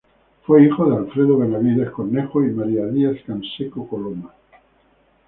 [0.47, 4.33] Fue hijo de Alfredo Benavides Cornejo y María Diez-Canseco Coloma.